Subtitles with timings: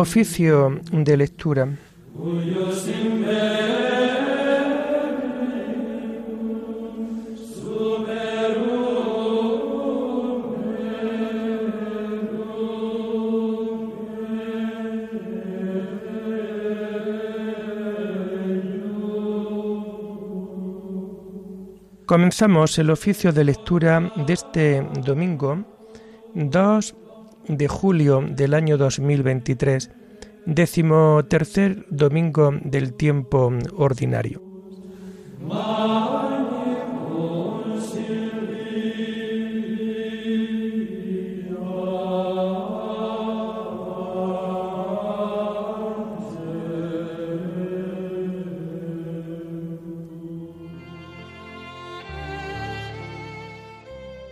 [0.00, 1.68] Oficio de lectura.
[22.06, 25.64] Comenzamos el oficio de lectura de este domingo
[26.34, 26.94] 2
[27.48, 29.90] de julio del año 2023,
[30.46, 34.42] décimo tercer domingo del tiempo ordinario.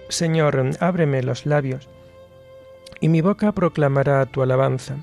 [0.09, 1.91] Señor, ábreme los labios,
[3.01, 4.97] y mi boca proclamará tu alabanza.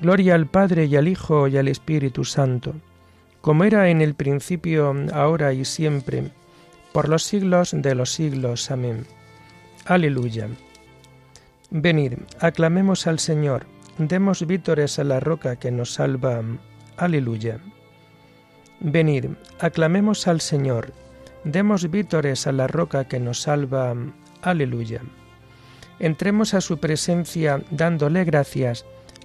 [0.00, 2.74] Gloria al Padre y al Hijo y al Espíritu Santo,
[3.40, 6.30] como era en el principio, ahora y siempre,
[6.92, 8.70] por los siglos de los siglos.
[8.70, 9.06] Amén.
[9.84, 10.48] Aleluya.
[11.70, 13.66] Venid, aclamemos al Señor,
[13.98, 16.42] demos vítores a la roca que nos salva.
[16.96, 17.58] Aleluya.
[18.80, 19.26] Venid,
[19.60, 20.92] aclamemos al Señor,
[21.46, 23.94] Demos vítores a la roca que nos salva.
[24.42, 25.02] Aleluya.
[26.00, 28.84] Entremos a su presencia dándole gracias,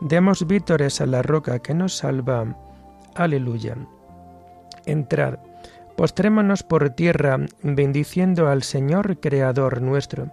[0.00, 2.56] demos vítores a la roca que nos salva.
[3.14, 3.76] Aleluya.
[4.84, 5.38] Entrad,
[5.96, 10.30] postrémonos por tierra, bendiciendo al Señor Creador nuestro,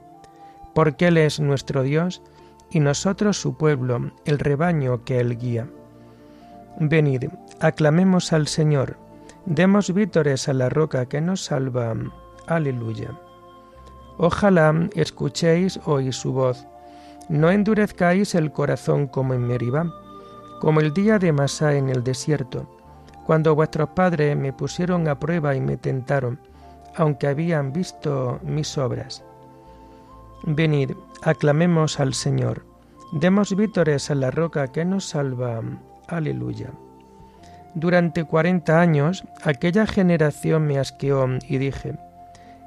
[0.75, 2.21] porque Él es nuestro Dios
[2.69, 5.67] y nosotros su pueblo, el rebaño que Él guía.
[6.79, 7.25] Venid,
[7.59, 8.97] aclamemos al Señor,
[9.45, 11.93] Demos vítores a la roca que nos salva.
[12.47, 13.11] Aleluya.
[14.17, 16.65] Ojalá escuchéis hoy su voz.
[17.29, 19.91] No endurezcáis el corazón como en Meribá,
[20.59, 22.67] como el día de Masá en el desierto,
[23.25, 26.39] cuando vuestros padres me pusieron a prueba y me tentaron,
[26.95, 29.23] aunque habían visto mis obras.
[30.43, 30.91] Venid,
[31.21, 32.65] aclamemos al Señor.
[33.13, 35.61] Demos vítores a la roca que nos salva.
[36.07, 36.71] Aleluya.
[37.75, 41.97] Durante cuarenta años aquella generación me asqueó y dije,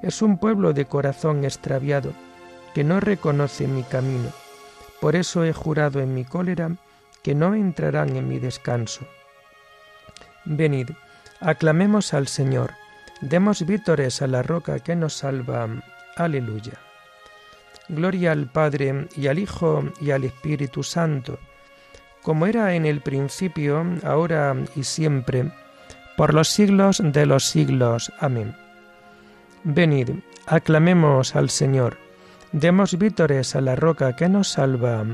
[0.02, 2.12] es un pueblo de corazón extraviado,
[2.74, 4.30] que no reconoce mi camino.
[5.00, 6.70] Por eso he jurado en mi cólera
[7.22, 9.06] que no entrarán en mi descanso.
[10.44, 10.90] Venid,
[11.40, 12.72] aclamemos al Señor,
[13.20, 15.68] demos vítores a la roca que nos salva.
[16.16, 16.74] Aleluya.
[17.88, 21.38] Gloria al Padre y al Hijo y al Espíritu Santo,
[22.22, 25.52] como era en el principio, ahora y siempre,
[26.16, 28.12] por los siglos de los siglos.
[28.18, 28.56] Amén.
[29.62, 30.10] Venid,
[30.46, 31.98] aclamemos al Señor,
[32.56, 35.04] demos vítores a la roca que nos salva.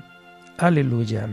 [0.59, 1.29] Aleluya.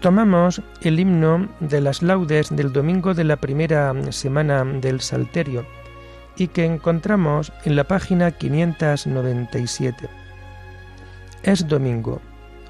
[0.00, 5.66] Tomamos el himno de las laudes del domingo de la primera semana del Salterio
[6.36, 10.08] y que encontramos en la página 597.
[11.42, 12.22] Es domingo.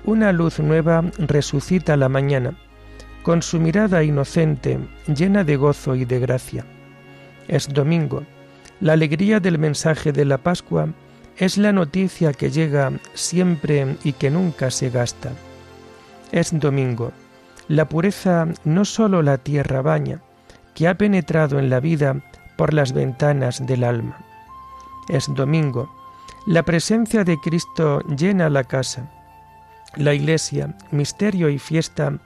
[0.05, 2.59] Una luz nueva resucita la mañana,
[3.23, 6.65] con su mirada inocente, llena de gozo y de gracia.
[7.49, 8.25] Es domingo.
[8.81, 10.89] La alegría del mensaje de la Pascua
[11.37, 15.33] es la noticia que llega siempre y que nunca se gasta.
[16.31, 17.13] Es domingo
[17.69, 20.21] la pureza no sólo la tierra baña,
[20.75, 22.21] que ha penetrado en la vida
[22.57, 24.19] por las ventanas del alma.
[25.09, 25.91] Es domingo.
[26.47, 29.11] La presencia de Cristo llena la casa.
[29.97, 32.19] La iglesia, misterio y fiesta,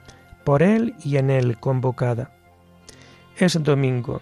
[0.47, 2.31] por Él y en Él convocada.
[3.35, 4.21] Es domingo.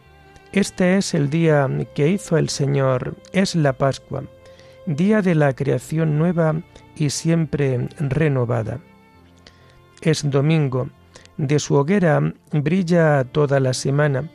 [0.54, 4.24] Este es el día que hizo el Señor, es la Pascua,
[4.88, 6.56] día de la creación nueva
[6.96, 8.80] y siempre renovada.
[10.02, 10.90] Es domingo
[11.38, 14.28] de su hoguera brilla toda la semana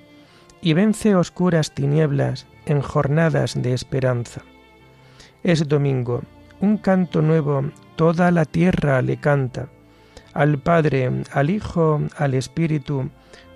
[0.62, 4.42] y vence oscuras tinieblas en jornadas de esperanza.
[5.42, 6.22] Es domingo,
[6.60, 7.64] un canto nuevo
[7.96, 9.70] toda la tierra le canta,
[10.34, 13.10] al Padre, al Hijo, al Espíritu,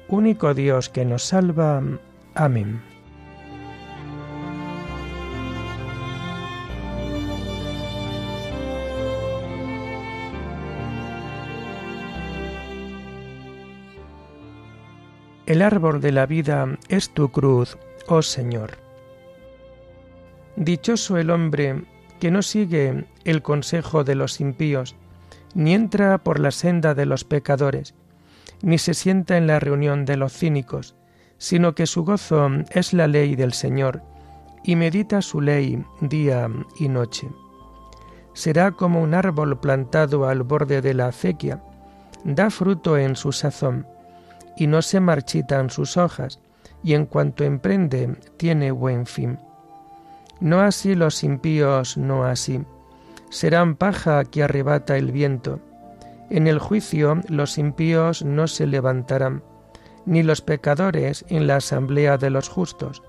[0.09, 1.83] único Dios que nos salva.
[2.35, 2.81] Amén.
[15.47, 17.77] El árbol de la vida es tu cruz,
[18.09, 18.79] oh Señor.
[20.57, 21.83] Dichoso el hombre
[22.19, 24.97] que no sigue el consejo de los impíos,
[25.55, 27.95] ni entra por la senda de los pecadores,
[28.63, 30.95] ni se sienta en la reunión de los cínicos,
[31.39, 34.03] sino que su gozo es la ley del Señor,
[34.65, 36.49] y medita su ley día
[36.79, 37.29] y noche.
[38.33, 41.63] Será como un árbol plantado al borde de la acequia,
[42.25, 43.87] da fruto en su sazón,
[44.57, 46.41] y no se marchitan sus hojas,
[46.83, 49.39] y en cuanto emprende tiene buen fin.
[50.41, 52.65] No así los impíos, no así.
[53.31, 55.61] Serán paja que arrebata el viento.
[56.31, 59.43] En el juicio los impíos no se levantarán,
[60.07, 63.03] ni los pecadores en la asamblea de los justos,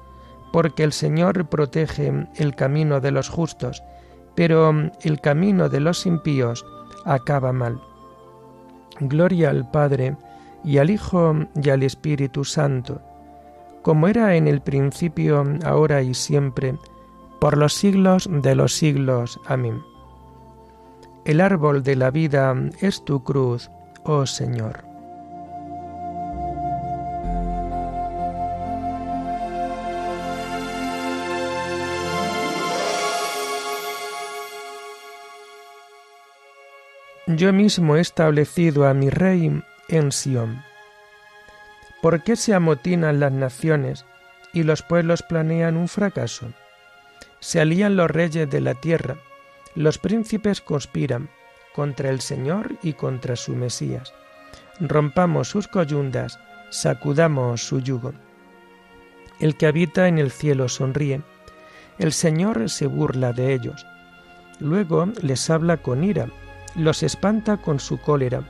[0.51, 3.83] porque el Señor protege el camino de los justos,
[4.35, 6.65] pero el camino de los impíos
[7.06, 7.81] acaba mal.
[9.00, 10.15] Gloria al Padre,
[10.63, 13.01] y al Hijo, y al Espíritu Santo,
[13.81, 16.75] como era en el principio, ahora y siempre,
[17.39, 19.39] por los siglos de los siglos.
[19.45, 19.83] Amén.
[21.25, 23.72] El árbol de la vida es tu cruz,
[24.04, 24.83] oh Señor.
[37.25, 40.62] Yo mismo he establecido a mi rey en Sión.
[42.04, 44.06] ¿Por qué se amotinan las naciones
[44.54, 46.54] y los pueblos planean un fracaso?
[47.39, 49.18] Se alían los reyes de la tierra,
[49.75, 51.30] los príncipes conspiran
[51.74, 54.13] contra el Señor y contra su Mesías.
[54.80, 56.39] Rompamos sus coyundas,
[56.69, 58.13] sacudamos su yugo.
[59.39, 61.22] El que habita en el cielo sonríe,
[62.00, 63.86] el Señor se burla de ellos.
[64.60, 66.30] Luego les habla con ira,
[66.75, 68.44] los espanta con su cólera.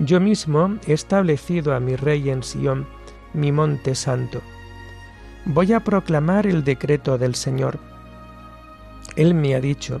[0.00, 2.86] Yo mismo he establecido a mi rey en Sión,
[3.32, 4.42] mi monte santo.
[5.44, 7.78] Voy a proclamar el decreto del Señor.
[9.14, 10.00] Él me ha dicho,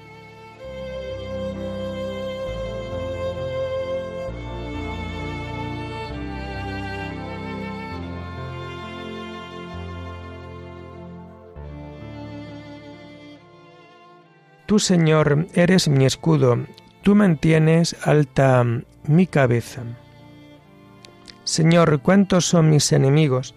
[14.71, 16.57] Tú, Señor, eres mi escudo,
[17.01, 18.65] tú mantienes alta
[19.05, 19.81] mi cabeza.
[21.43, 23.53] Señor, ¿cuántos son mis enemigos?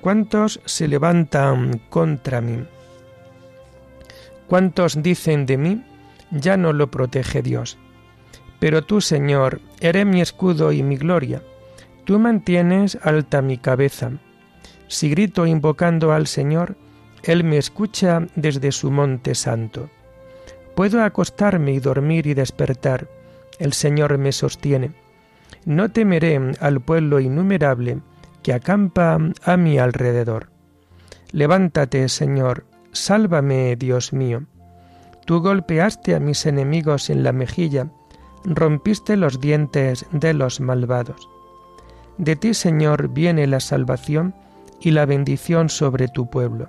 [0.00, 2.64] ¿Cuántos se levantan contra mí?
[4.48, 5.84] ¿Cuántos dicen de mí?
[6.32, 7.78] Ya no lo protege Dios.
[8.58, 11.40] Pero tú, Señor, eres mi escudo y mi gloria.
[12.04, 14.10] Tú mantienes alta mi cabeza.
[14.88, 16.76] Si grito invocando al Señor,
[17.22, 19.88] Él me escucha desde su monte santo.
[20.74, 23.08] Puedo acostarme y dormir y despertar.
[23.58, 24.92] El Señor me sostiene.
[25.64, 28.00] No temeré al pueblo innumerable
[28.42, 30.50] que acampa a mi alrededor.
[31.30, 34.44] Levántate, Señor, sálvame, Dios mío.
[35.24, 37.88] Tú golpeaste a mis enemigos en la mejilla,
[38.44, 41.28] rompiste los dientes de los malvados.
[42.18, 44.34] De ti, Señor, viene la salvación
[44.80, 46.68] y la bendición sobre tu pueblo.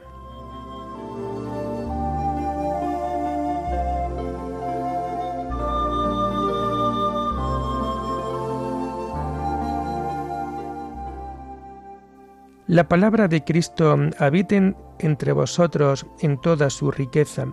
[12.71, 17.47] La palabra de Cristo habiten entre vosotros en toda su riqueza.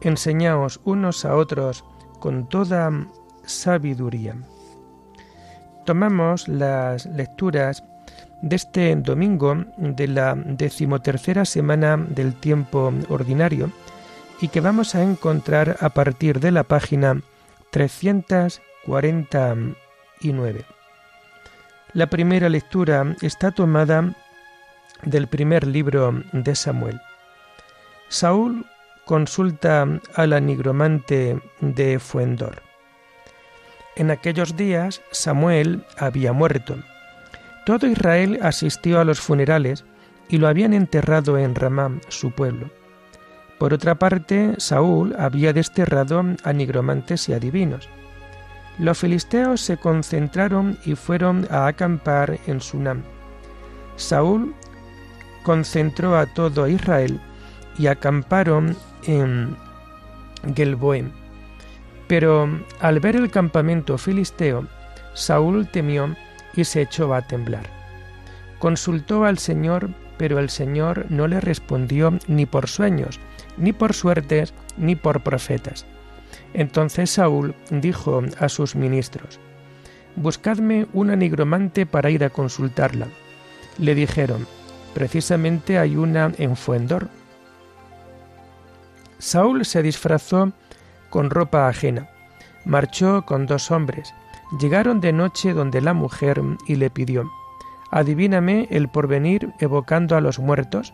[0.00, 1.84] Enseñaos unos a otros
[2.20, 2.92] con toda
[3.44, 4.36] sabiduría.
[5.78, 7.82] Retomamos las lecturas
[8.40, 13.72] de este domingo de la decimotercera semana del tiempo ordinario
[14.40, 17.20] y que vamos a encontrar a partir de la página
[17.72, 20.64] 349.
[21.92, 24.14] La primera lectura está tomada
[25.02, 27.00] del primer libro de Samuel.
[28.08, 28.66] Saúl
[29.04, 32.62] consulta al nigromante de Fuendor.
[33.96, 36.76] En aquellos días Samuel había muerto.
[37.66, 39.84] Todo Israel asistió a los funerales
[40.28, 42.70] y lo habían enterrado en Ramá, su pueblo.
[43.58, 47.88] Por otra parte, Saúl había desterrado a nigromantes y adivinos.
[48.78, 53.02] Los filisteos se concentraron y fueron a acampar en Sunam.
[53.96, 54.54] Saúl
[55.48, 57.18] concentró a todo Israel
[57.78, 58.76] y acamparon
[59.06, 59.56] en
[60.54, 61.10] Gelboem.
[62.06, 62.50] Pero
[62.80, 64.66] al ver el campamento filisteo,
[65.14, 66.14] Saúl temió
[66.54, 67.64] y se echó a temblar.
[68.58, 69.88] Consultó al Señor,
[70.18, 73.18] pero el Señor no le respondió ni por sueños,
[73.56, 75.86] ni por suertes, ni por profetas.
[76.52, 79.40] Entonces Saúl dijo a sus ministros,
[80.14, 83.06] Buscadme una nigromante para ir a consultarla.
[83.78, 84.46] Le dijeron,
[84.98, 87.08] Precisamente hay una en Fuendor.
[89.20, 90.50] Saúl se disfrazó
[91.08, 92.08] con ropa ajena.
[92.64, 94.12] Marchó con dos hombres.
[94.58, 97.30] Llegaron de noche donde la mujer y le pidió,
[97.92, 100.92] Adivíname el porvenir evocando a los muertos,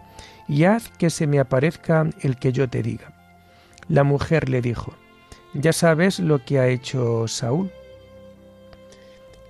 [0.49, 3.11] y haz que se me aparezca el que yo te diga.
[3.89, 4.93] La mujer le dijo,
[5.55, 7.73] Ya sabes lo que ha hecho Saúl,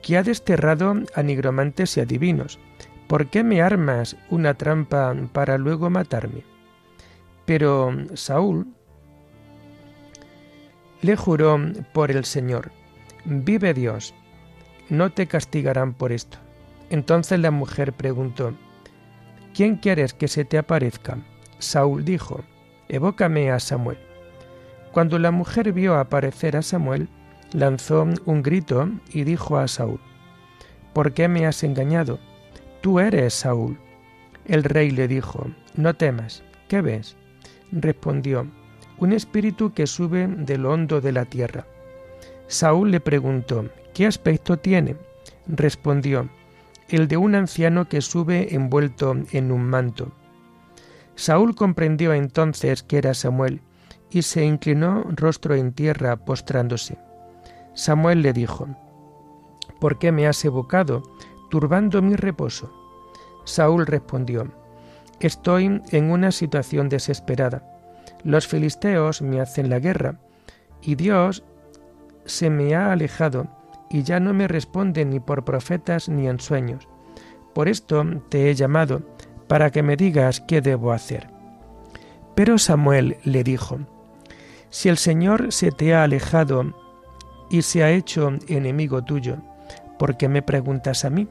[0.00, 2.60] que ha desterrado a nigromantes y adivinos,
[3.06, 6.42] ¿Por qué me armas una trampa para luego matarme?
[7.44, 8.66] Pero Saúl
[11.02, 11.58] le juró
[11.92, 12.72] por el Señor,
[13.26, 14.14] vive Dios,
[14.88, 16.38] no te castigarán por esto.
[16.88, 18.54] Entonces la mujer preguntó,
[19.52, 21.18] ¿quién quieres que se te aparezca?
[21.58, 22.42] Saúl dijo,
[22.88, 23.98] evócame a Samuel.
[24.92, 27.08] Cuando la mujer vio aparecer a Samuel,
[27.52, 30.00] lanzó un grito y dijo a Saúl,
[30.94, 32.18] ¿por qué me has engañado?
[32.84, 33.78] Tú eres Saúl.
[34.44, 37.16] El rey le dijo, No temas, ¿qué ves?
[37.72, 38.46] Respondió,
[38.98, 41.66] Un espíritu que sube de lo hondo de la tierra.
[42.46, 44.96] Saúl le preguntó, ¿qué aspecto tiene?
[45.46, 46.28] Respondió,
[46.90, 50.12] el de un anciano que sube envuelto en un manto.
[51.14, 53.62] Saúl comprendió entonces que era Samuel,
[54.10, 56.98] y se inclinó rostro en tierra postrándose.
[57.72, 58.68] Samuel le dijo,
[59.80, 61.02] ¿Por qué me has evocado
[61.54, 62.68] turbando mi reposo.
[63.44, 64.48] Saúl respondió,
[65.20, 67.62] Estoy en una situación desesperada.
[68.24, 70.16] Los filisteos me hacen la guerra,
[70.82, 71.44] y Dios
[72.24, 73.46] se me ha alejado,
[73.88, 76.88] y ya no me responde ni por profetas ni en sueños.
[77.54, 79.02] Por esto te he llamado,
[79.46, 81.28] para que me digas qué debo hacer.
[82.34, 83.78] Pero Samuel le dijo,
[84.70, 86.74] Si el Señor se te ha alejado
[87.48, 89.36] y se ha hecho enemigo tuyo,
[90.00, 91.28] ¿por qué me preguntas a mí?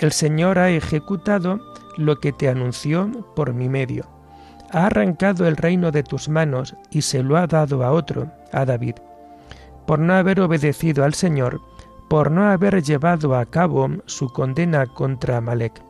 [0.00, 1.60] El Señor ha ejecutado
[1.98, 4.08] lo que te anunció por mi medio.
[4.70, 8.64] Ha arrancado el reino de tus manos y se lo ha dado a otro, a
[8.64, 8.94] David.
[9.86, 11.60] Por no haber obedecido al Señor,
[12.08, 15.82] por no haber llevado a cabo su condena contra Amalek.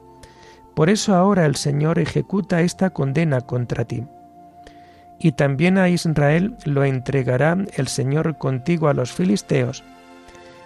[0.75, 4.03] Por eso ahora el Señor ejecuta esta condena contra ti.
[5.21, 9.85] Y también a Israel lo entregará el Señor contigo a los filisteos.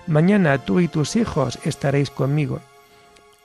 [0.07, 2.61] Mañana tú y tus hijos estaréis conmigo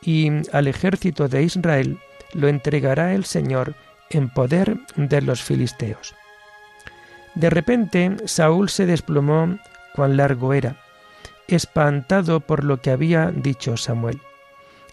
[0.01, 1.99] y al ejército de Israel
[2.33, 3.75] lo entregará el Señor
[4.09, 6.15] en poder de los filisteos.
[7.35, 9.59] De repente Saúl se desplomó
[9.95, 10.77] cuán largo era,
[11.47, 14.19] espantado por lo que había dicho Samuel.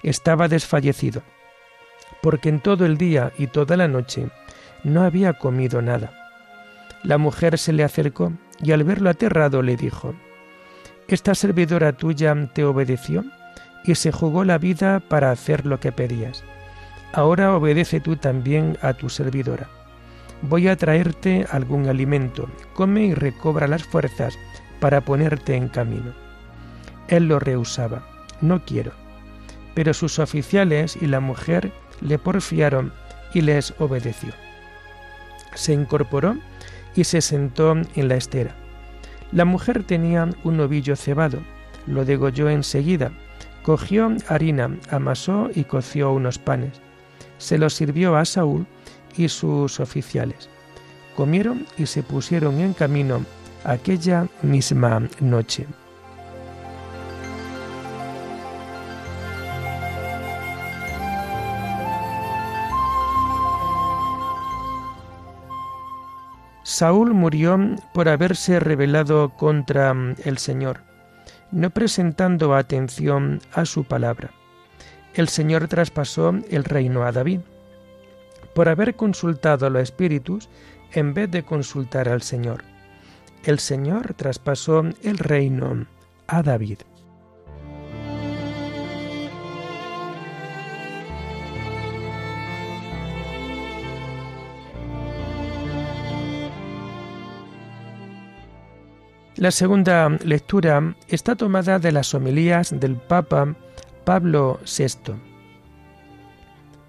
[0.03, 1.23] Estaba desfallecido,
[2.23, 4.29] porque en todo el día y toda la noche
[4.85, 6.13] no había comido nada.
[7.03, 8.33] La mujer se le acercó
[8.63, 10.15] y al verlo aterrado le dijo,
[11.09, 13.25] ¿Esta servidora tuya te obedeció?
[13.87, 16.43] Y se jugó la vida para hacer lo que pedías.
[17.12, 19.69] Ahora obedece tú también a tu servidora.
[20.43, 24.37] Voy a traerte algún alimento, come y recobra las fuerzas
[24.81, 26.12] para ponerte en camino.
[27.09, 28.02] Él lo rehusaba,
[28.40, 28.93] no quiero.
[29.75, 32.93] Pero sus oficiales y la mujer le porfiaron
[33.33, 34.33] y les obedeció.
[35.55, 36.37] Se incorporó
[36.95, 38.55] y se sentó en la estera.
[39.33, 41.40] La mujer tenía un ovillo cebado,
[41.87, 43.12] lo degolló enseguida
[43.66, 46.80] Cogió harina, amasó y coció unos panes.
[47.38, 48.64] Se los sirvió a Saúl
[49.16, 50.49] y sus oficiales.
[51.16, 53.25] Comieron y se pusieron en camino
[53.64, 55.66] aquella misma noche.
[66.62, 67.58] Saúl murió
[67.92, 69.92] por haberse rebelado contra
[70.25, 70.86] el Señor
[71.53, 74.31] no presentando atención a su palabra.
[75.15, 77.41] El Señor traspasó el reino a David,
[78.55, 80.49] por haber consultado a los espíritus
[80.93, 82.65] en vez de consultar al Señor.
[83.45, 85.87] El Señor traspasó el reino
[86.26, 86.79] a David.
[99.37, 103.55] La segunda lectura está tomada de las homilías del Papa
[104.05, 105.12] Pablo VI.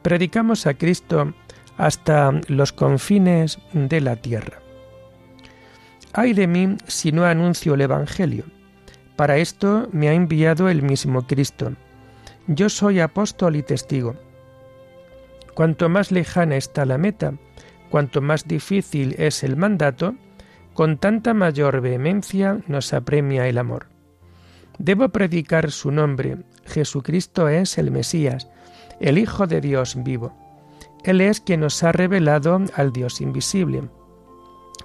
[0.01, 1.33] Predicamos a Cristo
[1.75, 4.59] hasta los confines de la tierra.
[6.13, 8.45] Ay de mí si no anuncio el Evangelio.
[9.17, 11.73] Para esto me ha enviado el mismo Cristo.
[12.47, 14.15] Yo soy apóstol y testigo.
[15.53, 17.33] Cuanto más lejana está la meta,
[17.89, 20.15] cuanto más difícil es el mandato,
[20.77, 23.87] con tanta mayor vehemencia nos apremia el amor.
[24.77, 26.37] Debo predicar su nombre.
[26.65, 28.47] Jesucristo es el Mesías,
[28.99, 30.37] el Hijo de Dios vivo.
[31.03, 33.89] Él es quien nos ha revelado al Dios invisible.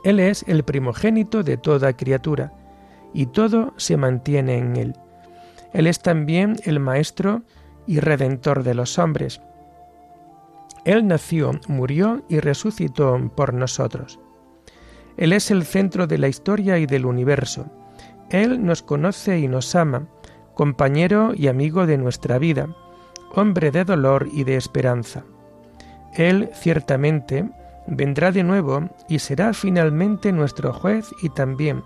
[0.02, 2.54] Él es el primogénito de toda criatura,
[3.12, 4.96] y todo se mantiene en Él.
[5.75, 7.42] Él es también el Maestro
[7.87, 9.42] y Redentor de los hombres.
[10.87, 14.18] Él nació, murió y resucitó por nosotros.
[15.16, 17.66] Él es el centro de la historia y del universo.
[18.31, 20.07] Él nos conoce y nos ama,
[20.55, 22.68] compañero y amigo de nuestra vida,
[23.35, 25.25] hombre de dolor y de esperanza.
[26.14, 27.48] Él ciertamente
[27.87, 31.83] vendrá de nuevo y será finalmente nuestro juez y también,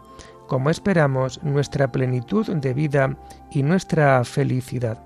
[0.46, 3.16] como esperamos, nuestra plenitud de vida
[3.50, 4.98] y nuestra felicidad.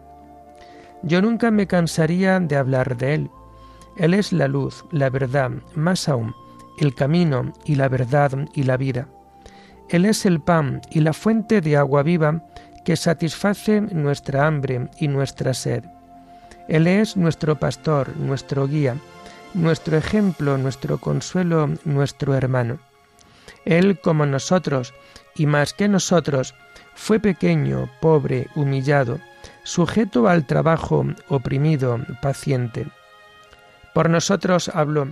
[1.03, 3.31] Yo nunca me cansaría de hablar de Él.
[3.97, 6.35] Él es la luz, la verdad, más aún,
[6.81, 9.07] el camino y la verdad y la vida.
[9.91, 12.43] Él es el pan y la fuente de agua viva
[12.85, 15.85] que satisface nuestra hambre y nuestra sed.
[16.69, 18.97] Él es nuestro pastor, nuestro guía,
[19.55, 22.79] nuestro ejemplo, nuestro consuelo, nuestro hermano.
[23.65, 24.95] Él, como nosotros,
[25.35, 26.55] y más que nosotros,
[26.95, 29.19] fue pequeño, pobre, humillado,
[29.65, 32.87] sujeto al trabajo, oprimido, paciente.
[33.93, 35.09] Por nosotros habló,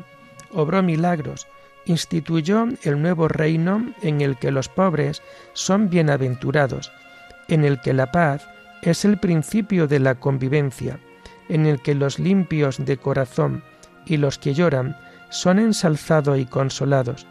[0.52, 1.46] obró milagros,
[1.88, 5.22] instituyó el nuevo reino en el que los pobres
[5.54, 6.92] son bienaventurados,
[7.48, 8.46] en el que la paz
[8.82, 11.00] es el principio de la convivencia,
[11.48, 13.64] en el que los limpios de corazón
[14.04, 14.96] y los que lloran
[15.30, 17.26] son ensalzados y consolados,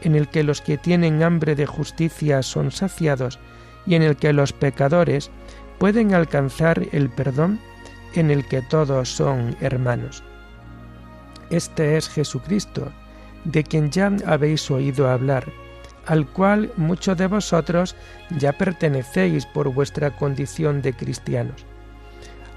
[0.00, 3.38] en el que los que tienen hambre de justicia son saciados,
[3.86, 5.30] y en el que los pecadores
[5.78, 7.60] pueden alcanzar el perdón,
[8.14, 10.22] en el que todos son hermanos.
[11.50, 12.90] Este es Jesucristo,
[13.44, 15.44] de quien ya habéis oído hablar,
[16.06, 17.96] al cual muchos de vosotros
[18.38, 21.66] ya pertenecéis por vuestra condición de cristianos.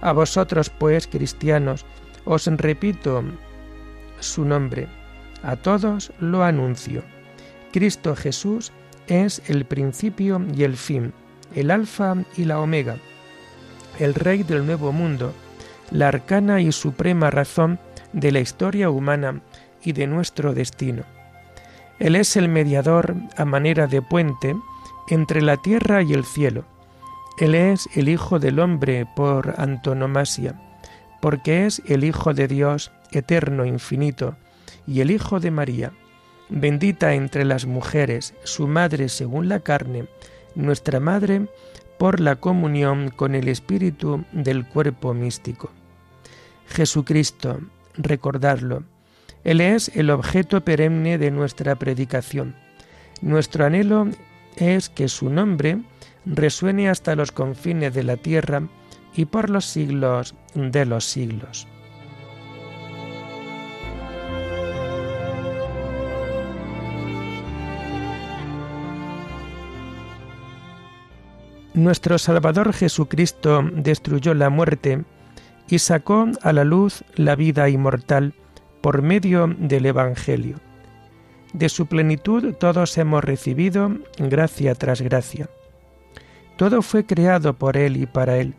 [0.02, 1.86] A vosotros, pues, cristianos,
[2.26, 3.24] os repito
[4.20, 4.88] su nombre,
[5.44, 7.04] a todos lo anuncio.
[7.72, 8.72] Cristo Jesús
[9.08, 11.14] es el principio y el fin,
[11.56, 12.98] el alfa y la omega,
[14.00, 15.34] el rey del nuevo mundo,
[15.92, 17.80] la arcana y suprema razón
[18.14, 19.42] de la historia humana
[19.84, 21.04] y de nuestro destino.
[22.00, 24.56] Él es el mediador a manera de puente
[25.08, 26.66] entre la tierra y el cielo.
[27.38, 30.60] Él es el Hijo del hombre por antonomasia,
[31.22, 34.36] porque es el Hijo de Dios eterno, infinito,
[34.88, 35.92] y el Hijo de María,
[36.50, 40.08] bendita entre las mujeres, su madre según la carne,
[40.56, 41.48] nuestra madre
[41.98, 45.72] por la comunión con el Espíritu del cuerpo místico.
[46.68, 47.60] Jesucristo,
[47.94, 48.84] recordarlo,
[49.44, 52.56] él es el objeto perenne de nuestra predicación.
[53.22, 54.08] Nuestro anhelo
[54.56, 55.80] es que su nombre
[56.26, 58.64] resuene hasta los confines de la tierra
[59.16, 61.68] y por los siglos de los siglos.
[71.74, 75.04] Nuestro Salvador Jesucristo destruyó la muerte
[75.70, 78.34] y sacó a la luz la vida inmortal
[78.82, 80.58] por medio del Evangelio.
[81.54, 85.50] De su plenitud todos hemos recibido gracia tras gracia.
[86.58, 88.56] Todo fue creado por Él y para Él.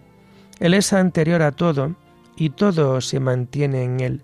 [0.60, 1.94] Él es anterior a todo
[2.36, 4.22] y todo se mantiene en Él.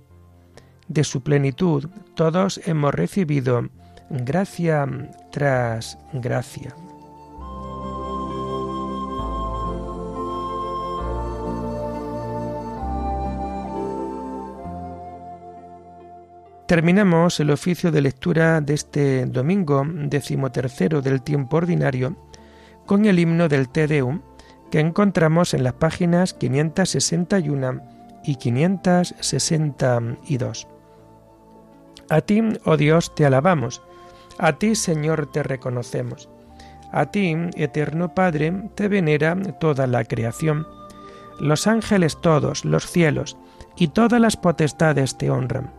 [0.88, 3.68] De su plenitud todos hemos recibido
[4.10, 4.86] gracia
[5.30, 6.74] tras gracia.
[16.68, 22.14] Terminamos el oficio de lectura de este domingo decimotercero del tiempo ordinario
[22.84, 24.20] con el himno del Te Deum
[24.70, 27.80] que encontramos en las páginas 561
[28.22, 30.68] y 562.
[32.10, 33.80] A ti, oh Dios, te alabamos,
[34.36, 36.28] a ti, Señor, te reconocemos,
[36.92, 40.66] a ti, eterno Padre, te venera toda la creación.
[41.40, 43.38] Los ángeles todos, los cielos
[43.74, 45.78] y todas las potestades te honran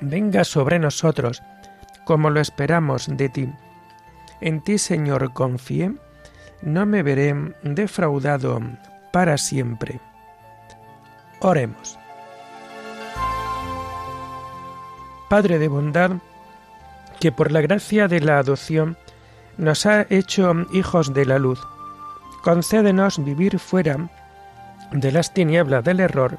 [0.00, 1.42] venga sobre nosotros,
[2.04, 3.52] como lo esperamos de ti.
[4.40, 5.92] En ti, Señor, confié,
[6.62, 8.60] no me veré defraudado
[9.12, 10.00] para siempre.
[11.40, 11.98] Oremos.
[15.28, 16.12] Padre de bondad,
[17.20, 18.96] que por la gracia de la adopción
[19.56, 21.60] nos ha hecho hijos de la luz,
[22.42, 24.10] concédenos vivir fuera
[24.90, 26.38] de las tinieblas del error